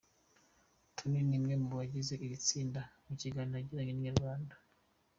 Tino 0.95 1.19
ni 1.27 1.35
umwe 1.39 1.53
mu 1.61 1.69
bagize 1.79 2.13
iri 2.25 2.37
tsinda, 2.45 2.81
mu 3.05 3.13
kiganiro 3.21 3.55
yagiranye 3.57 3.89
na 3.93 3.97
inyarwanda. 3.97 4.55